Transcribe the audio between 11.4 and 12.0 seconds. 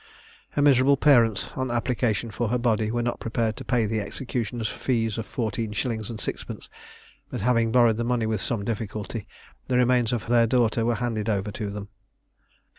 to them.